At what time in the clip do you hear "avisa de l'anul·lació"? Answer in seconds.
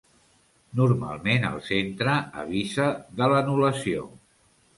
2.45-4.09